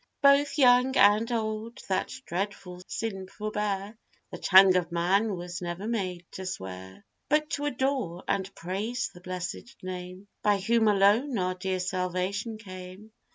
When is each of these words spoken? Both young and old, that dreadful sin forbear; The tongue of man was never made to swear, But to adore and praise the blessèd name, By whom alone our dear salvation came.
Both 0.23 0.57
young 0.57 0.97
and 0.97 1.31
old, 1.31 1.79
that 1.87 2.11
dreadful 2.25 2.81
sin 2.87 3.27
forbear; 3.27 3.95
The 4.31 4.39
tongue 4.39 4.75
of 4.75 4.91
man 4.91 5.35
was 5.35 5.61
never 5.61 5.87
made 5.87 6.25
to 6.31 6.47
swear, 6.47 7.05
But 7.29 7.51
to 7.51 7.65
adore 7.65 8.23
and 8.27 8.55
praise 8.55 9.11
the 9.13 9.21
blessèd 9.21 9.75
name, 9.83 10.27
By 10.41 10.57
whom 10.59 10.87
alone 10.87 11.37
our 11.37 11.53
dear 11.53 11.79
salvation 11.79 12.57
came. 12.57 13.11